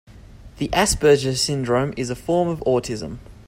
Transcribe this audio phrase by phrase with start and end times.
[0.57, 3.19] The Asperger syndrome is a form of autism.